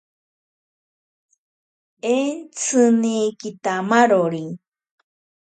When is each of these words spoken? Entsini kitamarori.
Entsini 2.15 3.17
kitamarori. 3.39 4.45